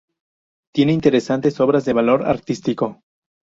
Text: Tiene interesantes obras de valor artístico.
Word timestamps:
Tiene 0.73 0.93
interesantes 0.93 1.59
obras 1.59 1.85
de 1.85 1.93
valor 1.93 2.23
artístico. 2.25 3.03